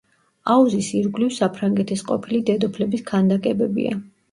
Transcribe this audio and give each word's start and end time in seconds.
აუზის 0.53 0.89
ირგვლივ 0.99 1.35
საფრანგეთის 1.35 2.03
ყოფილი 2.09 2.41
დედოფლების 2.51 3.07
ქანდაკებებია. 3.13 3.97